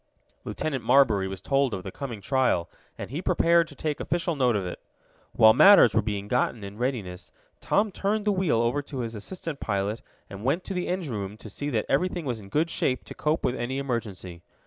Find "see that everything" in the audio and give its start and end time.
11.51-12.25